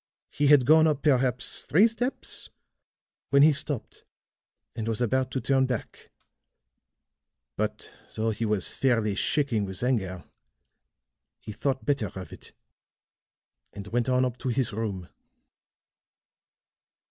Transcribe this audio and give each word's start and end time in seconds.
He 0.31 0.47
had 0.47 0.65
gone 0.65 0.87
up 0.87 1.03
perhaps 1.03 1.61
three 1.63 1.87
steps 1.87 2.49
when 3.29 3.43
he 3.43 3.53
stopped 3.53 4.03
and 4.75 4.87
was 4.87 4.99
about 4.99 5.29
to 5.29 5.39
turn 5.39 5.67
back; 5.67 6.09
but, 7.55 7.91
though 8.15 8.31
he 8.31 8.43
was 8.43 8.67
fairly 8.67 9.13
shaking 9.13 9.63
with 9.63 9.83
anger, 9.83 10.23
he 11.39 11.51
thought 11.51 11.85
better 11.85 12.07
of 12.15 12.33
it 12.33 12.51
and 13.73 13.85
went 13.89 14.09
on 14.09 14.25
up 14.25 14.37
to 14.37 14.49
his 14.49 14.73
room." 14.73 15.07